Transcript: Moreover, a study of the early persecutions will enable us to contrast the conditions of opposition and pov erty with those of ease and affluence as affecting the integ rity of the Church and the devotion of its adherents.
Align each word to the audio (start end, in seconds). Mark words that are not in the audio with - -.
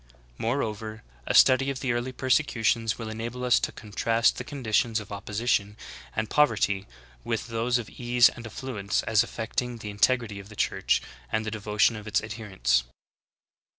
Moreover, 0.39 1.03
a 1.27 1.35
study 1.35 1.69
of 1.69 1.79
the 1.81 1.91
early 1.93 2.11
persecutions 2.11 2.97
will 2.97 3.07
enable 3.07 3.43
us 3.43 3.59
to 3.59 3.71
contrast 3.71 4.37
the 4.37 4.43
conditions 4.43 4.99
of 4.99 5.11
opposition 5.11 5.77
and 6.15 6.27
pov 6.27 6.47
erty 6.49 6.85
with 7.23 7.49
those 7.49 7.77
of 7.77 7.87
ease 7.87 8.27
and 8.27 8.47
affluence 8.47 9.03
as 9.03 9.21
affecting 9.21 9.77
the 9.77 9.93
integ 9.93 10.21
rity 10.23 10.39
of 10.41 10.49
the 10.49 10.55
Church 10.55 11.03
and 11.31 11.45
the 11.45 11.51
devotion 11.51 11.95
of 11.95 12.07
its 12.07 12.19
adherents. 12.19 12.83